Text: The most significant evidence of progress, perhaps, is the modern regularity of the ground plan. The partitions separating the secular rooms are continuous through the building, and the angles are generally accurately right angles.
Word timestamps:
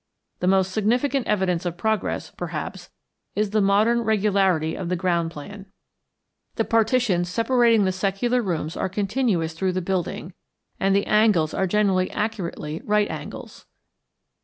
The 0.39 0.47
most 0.47 0.71
significant 0.71 1.27
evidence 1.27 1.63
of 1.63 1.77
progress, 1.77 2.31
perhaps, 2.35 2.89
is 3.35 3.51
the 3.51 3.61
modern 3.61 4.01
regularity 4.01 4.73
of 4.73 4.89
the 4.89 4.95
ground 4.95 5.29
plan. 5.29 5.67
The 6.55 6.65
partitions 6.65 7.29
separating 7.29 7.85
the 7.85 7.91
secular 7.91 8.41
rooms 8.41 8.75
are 8.75 8.89
continuous 8.89 9.53
through 9.53 9.73
the 9.73 9.81
building, 9.83 10.33
and 10.79 10.95
the 10.95 11.05
angles 11.05 11.53
are 11.53 11.67
generally 11.67 12.09
accurately 12.09 12.81
right 12.83 13.11
angles. 13.11 13.67